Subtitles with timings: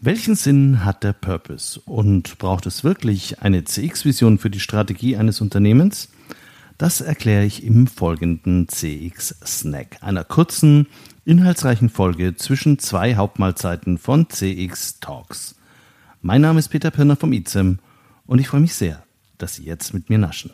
[0.00, 5.40] Welchen Sinn hat der Purpose und braucht es wirklich eine CX-Vision für die Strategie eines
[5.40, 6.08] Unternehmens?
[6.78, 10.86] Das erkläre ich im folgenden CX Snack, einer kurzen,
[11.24, 15.56] inhaltsreichen Folge zwischen zwei Hauptmahlzeiten von CX Talks.
[16.22, 17.80] Mein Name ist Peter Pirner vom ICEM
[18.24, 19.02] und ich freue mich sehr,
[19.36, 20.52] dass Sie jetzt mit mir naschen.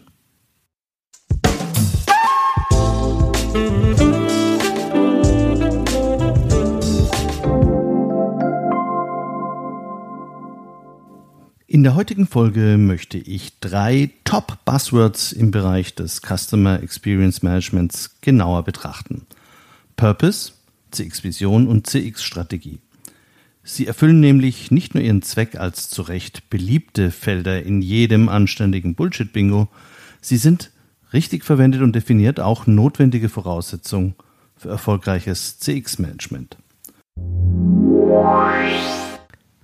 [11.74, 18.62] In der heutigen Folge möchte ich drei Top-Buzzwords im Bereich des Customer Experience Managements genauer
[18.62, 19.26] betrachten.
[19.96, 20.52] Purpose,
[20.92, 22.78] CX-Vision und CX-Strategie.
[23.64, 28.94] Sie erfüllen nämlich nicht nur ihren Zweck als zu Recht beliebte Felder in jedem anständigen
[28.94, 29.66] Bullshit-Bingo,
[30.20, 30.70] sie sind
[31.12, 34.14] richtig verwendet und definiert auch notwendige Voraussetzungen
[34.56, 36.56] für erfolgreiches CX-Management.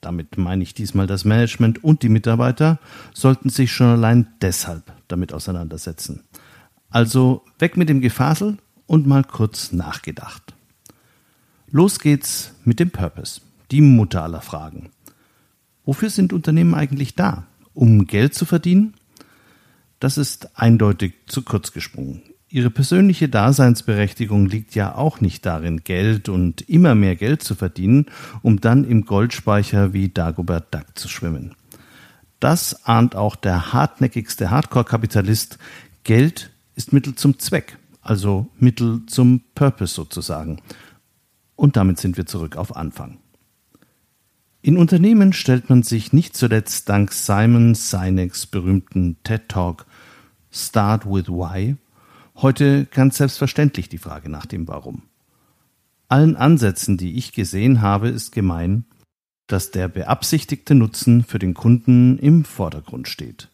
[0.00, 2.78] damit meine ich diesmal das Management und die Mitarbeiter,
[3.14, 6.24] sollten sich schon allein deshalb damit auseinandersetzen.
[6.90, 10.54] Also weg mit dem Gefasel und mal kurz nachgedacht.
[11.70, 14.90] Los geht's mit dem Purpose, die Mutter aller Fragen.
[15.84, 17.46] Wofür sind Unternehmen eigentlich da?
[17.74, 18.94] Um Geld zu verdienen?
[20.00, 22.22] Das ist eindeutig zu kurz gesprungen.
[22.50, 28.06] Ihre persönliche Daseinsberechtigung liegt ja auch nicht darin, Geld und immer mehr Geld zu verdienen,
[28.40, 31.54] um dann im Goldspeicher wie Dagobert Duck zu schwimmen.
[32.40, 35.58] Das ahnt auch der hartnäckigste Hardcore-Kapitalist.
[36.04, 40.62] Geld ist Mittel zum Zweck, also Mittel zum Purpose sozusagen.
[41.54, 43.18] Und damit sind wir zurück auf Anfang.
[44.62, 49.84] In Unternehmen stellt man sich nicht zuletzt dank Simon Sinek's berühmten TED Talk
[50.50, 51.76] Start with Why
[52.42, 55.02] heute ganz selbstverständlich die Frage nach dem Warum.
[56.08, 58.84] Allen Ansätzen, die ich gesehen habe, ist gemein,
[59.46, 63.48] dass der beabsichtigte Nutzen für den Kunden im Vordergrund steht.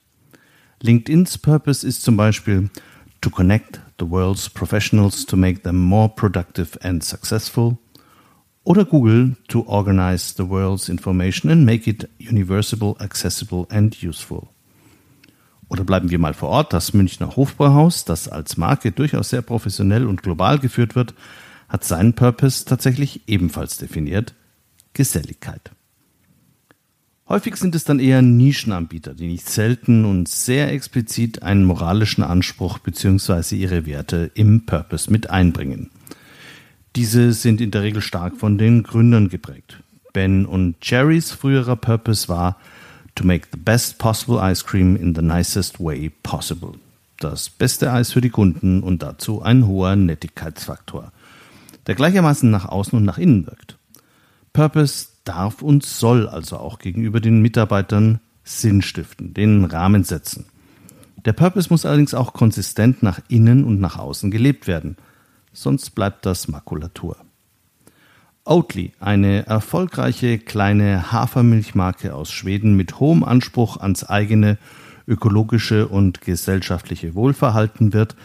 [0.80, 2.68] LinkedIns Purpose ist zum Beispiel
[3.20, 7.78] to connect the world's professionals to make them more productive and successful.
[8.64, 14.53] Oder Google to organize the world's information and make it universal, accessible and useful.
[15.68, 20.06] Oder bleiben wir mal vor Ort, das Münchner Hofbräuhaus, das als Marke durchaus sehr professionell
[20.06, 21.14] und global geführt wird,
[21.68, 24.34] hat seinen Purpose tatsächlich ebenfalls definiert,
[24.92, 25.72] Geselligkeit.
[27.26, 32.78] Häufig sind es dann eher Nischenanbieter, die nicht selten und sehr explizit einen moralischen Anspruch
[32.78, 33.56] bzw.
[33.56, 35.90] ihre Werte im Purpose mit einbringen.
[36.96, 39.82] Diese sind in der Regel stark von den Gründern geprägt.
[40.12, 42.58] Ben und Jerrys früherer Purpose war
[43.14, 46.72] to make the best possible ice cream in the nicest way possible.
[47.18, 51.12] Das beste Eis für die Kunden und dazu ein hoher Nettigkeitsfaktor,
[51.86, 53.78] der gleichermaßen nach außen und nach innen wirkt.
[54.52, 60.46] Purpose darf und soll also auch gegenüber den Mitarbeitern Sinn stiften, den Rahmen setzen.
[61.24, 64.96] Der Purpose muss allerdings auch konsistent nach innen und nach außen gelebt werden,
[65.52, 67.16] sonst bleibt das Makulatur.
[68.46, 74.58] Oatly, eine erfolgreiche kleine Hafermilchmarke aus Schweden mit hohem Anspruch ans eigene
[75.08, 78.16] ökologische und gesellschaftliche Wohlverhalten wird,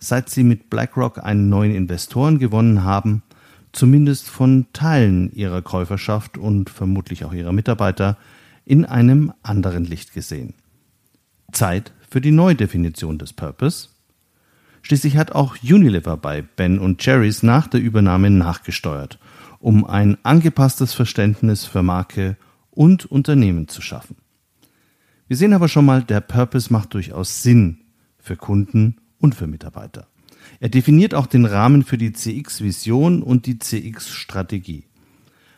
[0.00, 3.22] seit sie mit BlackRock einen neuen Investoren gewonnen haben,
[3.70, 8.16] zumindest von Teilen ihrer Käuferschaft und vermutlich auch ihrer Mitarbeiter
[8.64, 10.54] in einem anderen Licht gesehen.
[11.52, 13.88] Zeit für die Neudefinition des Purpose.
[14.82, 19.20] Schließlich hat auch Unilever bei Ben und Jerry's nach der Übernahme nachgesteuert,
[19.60, 22.36] um ein angepasstes Verständnis für Marke
[22.70, 24.16] und Unternehmen zu schaffen.
[25.28, 27.78] Wir sehen aber schon mal, der Purpose macht durchaus Sinn
[28.18, 30.08] für Kunden und für Mitarbeiter.
[30.58, 34.84] Er definiert auch den Rahmen für die CX-Vision und die CX-Strategie.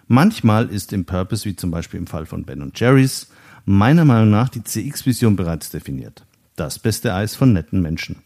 [0.09, 3.29] Manchmal ist im Purpose, wie zum Beispiel im Fall von Ben Jerry's,
[3.65, 6.27] meiner Meinung nach die CX-Vision bereits definiert.
[6.57, 8.17] Das beste Eis von netten Menschen.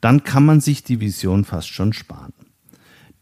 [0.00, 2.34] Dann kann man sich die Vision fast schon sparen.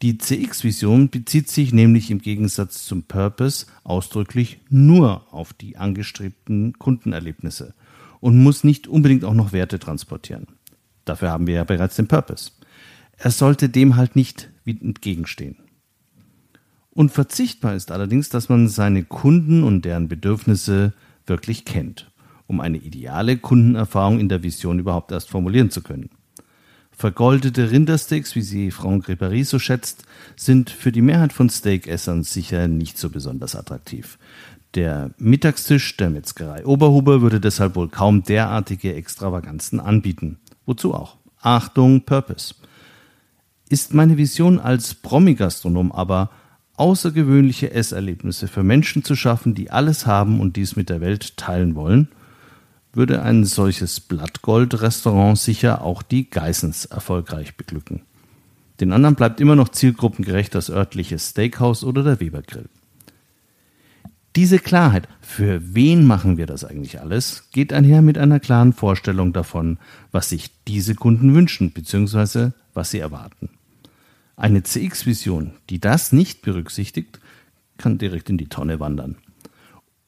[0.03, 7.75] Die CX-Vision bezieht sich nämlich im Gegensatz zum Purpose ausdrücklich nur auf die angestrebten Kundenerlebnisse
[8.21, 10.47] und muss nicht unbedingt auch noch Werte transportieren.
[11.05, 12.53] Dafür haben wir ja bereits den Purpose.
[13.19, 15.57] Er sollte dem halt nicht entgegenstehen.
[16.93, 20.95] Unverzichtbar ist allerdings, dass man seine Kunden und deren Bedürfnisse
[21.27, 22.11] wirklich kennt,
[22.47, 26.11] um eine ideale Kundenerfahrung in der Vision überhaupt erst formulieren zu können.
[27.01, 30.03] Vergoldete Rindersteaks, wie sie Franck Ribéry so schätzt,
[30.37, 34.19] sind für die Mehrheit von Steakessern sicher nicht so besonders attraktiv.
[34.75, 40.41] Der Mittagstisch der Metzgerei Oberhuber würde deshalb wohl kaum derartige Extravaganzen anbieten.
[40.67, 41.17] Wozu auch?
[41.41, 42.55] Achtung, Purpose.
[43.71, 46.29] Ist meine Vision als Promi-Gastronom aber
[46.77, 51.77] außergewöhnliche Esserlebnisse für Menschen zu schaffen, die alles haben und dies mit der Welt teilen
[51.77, 52.09] wollen,
[52.93, 58.03] würde ein solches Blattgold-Restaurant sicher auch die Geissens erfolgreich beglücken.
[58.81, 62.69] Den anderen bleibt immer noch zielgruppengerecht das örtliche Steakhouse oder der Webergrill.
[64.37, 69.33] Diese Klarheit, für wen machen wir das eigentlich alles, geht einher mit einer klaren Vorstellung
[69.33, 69.79] davon,
[70.13, 72.51] was sich diese Kunden wünschen bzw.
[72.73, 73.51] was sie erwarten.
[74.37, 77.21] Eine CX-Vision, die das nicht berücksichtigt,
[77.77, 79.17] kann direkt in die Tonne wandern.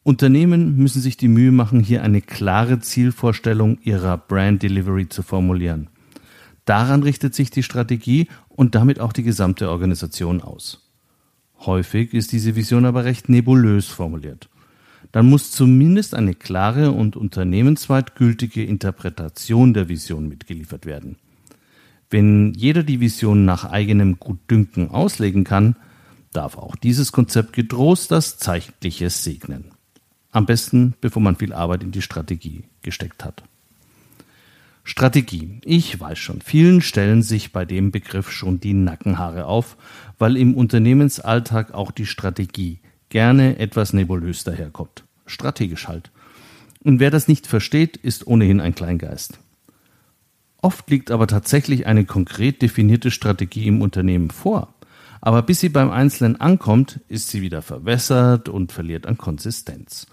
[0.04, 5.88] Unternehmen müssen sich die Mühe machen, hier eine klare Zielvorstellung ihrer Brand Delivery zu formulieren.
[6.64, 10.90] Daran richtet sich die Strategie und damit auch die gesamte Organisation aus.
[11.60, 14.48] Häufig ist diese Vision aber recht nebulös formuliert.
[15.12, 21.16] Dann muss zumindest eine klare und unternehmensweit gültige Interpretation der Vision mitgeliefert werden.
[22.10, 25.76] Wenn jeder die Vision nach eigenem Gutdünken auslegen kann,
[26.32, 29.72] darf auch dieses Konzept getrost das Zeitliche segnen.
[30.32, 33.44] Am besten, bevor man viel Arbeit in die Strategie gesteckt hat.
[34.82, 35.60] Strategie.
[35.64, 39.76] Ich weiß schon, vielen stellen sich bei dem Begriff schon die Nackenhaare auf,
[40.18, 42.80] weil im Unternehmensalltag auch die Strategie
[43.10, 45.04] gerne etwas nebulös daherkommt.
[45.26, 46.10] Strategisch halt.
[46.82, 49.38] Und wer das nicht versteht, ist ohnehin ein Kleingeist.
[50.62, 54.74] Oft liegt aber tatsächlich eine konkret definierte Strategie im Unternehmen vor.
[55.20, 60.06] Aber bis sie beim Einzelnen ankommt, ist sie wieder verwässert und verliert an Konsistenz.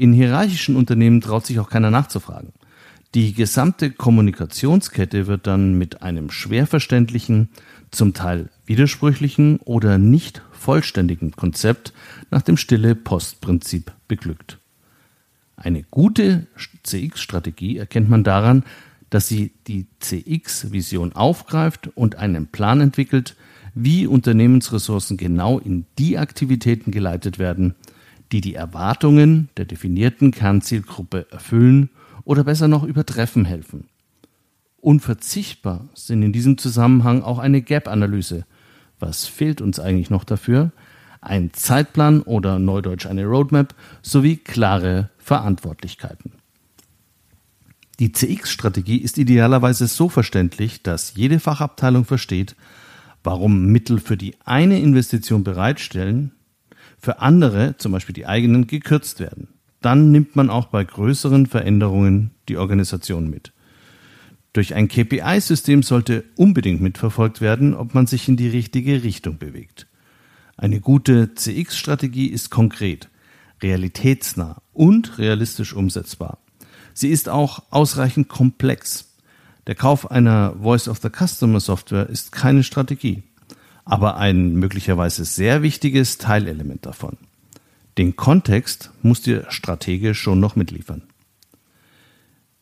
[0.00, 2.54] In hierarchischen Unternehmen traut sich auch keiner nachzufragen.
[3.14, 7.50] Die gesamte Kommunikationskette wird dann mit einem schwer verständlichen,
[7.90, 11.92] zum Teil widersprüchlichen oder nicht vollständigen Konzept
[12.30, 14.56] nach dem stille Postprinzip beglückt.
[15.56, 16.46] Eine gute
[16.82, 18.64] CX-Strategie erkennt man daran,
[19.10, 23.36] dass sie die CX-Vision aufgreift und einen Plan entwickelt,
[23.74, 27.74] wie Unternehmensressourcen genau in die Aktivitäten geleitet werden,
[28.32, 31.90] die die Erwartungen der definierten Kernzielgruppe erfüllen
[32.24, 33.88] oder besser noch übertreffen helfen.
[34.80, 38.46] Unverzichtbar sind in diesem Zusammenhang auch eine Gap-Analyse.
[38.98, 40.72] Was fehlt uns eigentlich noch dafür?
[41.20, 46.32] Ein Zeitplan oder neudeutsch eine Roadmap sowie klare Verantwortlichkeiten.
[47.98, 52.56] Die CX-Strategie ist idealerweise so verständlich, dass jede Fachabteilung versteht,
[53.22, 56.32] warum Mittel für die eine Investition bereitstellen,
[57.00, 59.48] für andere, zum Beispiel die eigenen, gekürzt werden.
[59.80, 63.52] Dann nimmt man auch bei größeren Veränderungen die Organisation mit.
[64.52, 69.86] Durch ein KPI-System sollte unbedingt mitverfolgt werden, ob man sich in die richtige Richtung bewegt.
[70.56, 73.08] Eine gute CX-Strategie ist konkret,
[73.62, 76.38] realitätsnah und realistisch umsetzbar.
[76.92, 79.16] Sie ist auch ausreichend komplex.
[79.66, 83.22] Der Kauf einer Voice of the Customer Software ist keine Strategie
[83.84, 87.16] aber ein möglicherweise sehr wichtiges Teilelement davon.
[87.98, 91.02] Den Kontext muss dir strategisch schon noch mitliefern.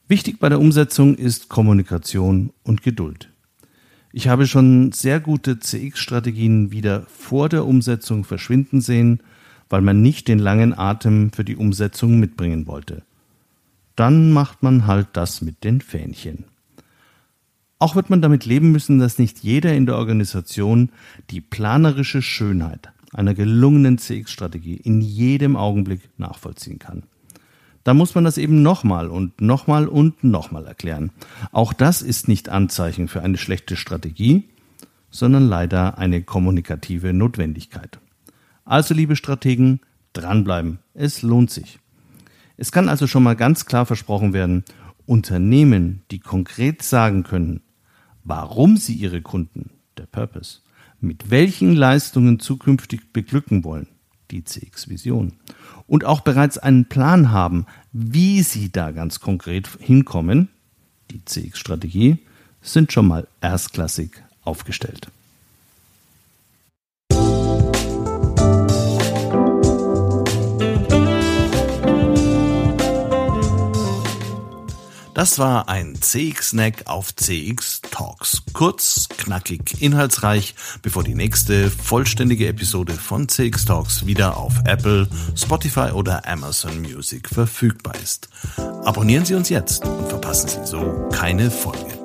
[0.08, 3.30] Wichtig bei der Umsetzung ist Kommunikation und Geduld.
[4.10, 9.20] Ich habe schon sehr gute CX-Strategien wieder vor der Umsetzung verschwinden sehen,
[9.68, 13.02] weil man nicht den langen Atem für die Umsetzung mitbringen wollte.
[13.96, 16.44] Dann macht man halt das mit den Fähnchen.
[17.78, 20.90] Auch wird man damit leben müssen, dass nicht jeder in der Organisation
[21.30, 27.04] die planerische Schönheit einer gelungenen CX-Strategie in jedem Augenblick nachvollziehen kann.
[27.85, 31.11] Da muss man das eben nochmal und nochmal und nochmal erklären.
[31.52, 34.49] Auch das ist nicht Anzeichen für eine schlechte Strategie,
[35.11, 37.99] sondern leider eine kommunikative Notwendigkeit.
[38.64, 39.80] Also, liebe Strategen,
[40.12, 40.80] dranbleiben.
[40.92, 41.78] Es lohnt sich.
[42.58, 44.64] Es kann also schon mal ganz klar versprochen werden,
[45.06, 47.62] Unternehmen, die konkret sagen können,
[48.28, 50.61] warum sie ihre Kunden, der Purpose,
[51.00, 53.88] mit welchen Leistungen zukünftig beglücken wollen,
[54.30, 55.32] die CX-Vision,
[55.87, 60.49] und auch bereits einen Plan haben, wie sie da ganz konkret hinkommen,
[61.11, 62.18] die CX-Strategie,
[62.61, 65.08] sind schon mal erstklassig aufgestellt.
[75.18, 78.44] Das war ein CX-Snack auf CX Talks.
[78.52, 85.90] Kurz, knackig, inhaltsreich, bevor die nächste vollständige Episode von CX Talks wieder auf Apple, Spotify
[85.92, 88.28] oder Amazon Music verfügbar ist.
[88.84, 91.98] Abonnieren Sie uns jetzt und verpassen Sie so keine Folge.